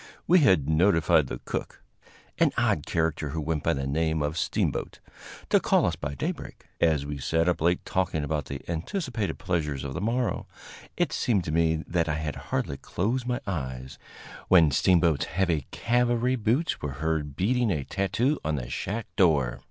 [0.25, 1.83] We had notified the cook,
[2.39, 4.99] an odd character who went by the name of Steamboat,
[5.51, 6.65] to call us by daybreak.
[6.79, 10.47] As we sat up late talking about the anticipated pleasures of the morrow,
[10.97, 13.99] it seemed to me that I had hardly closed my eyes
[14.47, 19.59] when Steamboat's heavy cavalry boots were heard beating a tattoo on the shack door.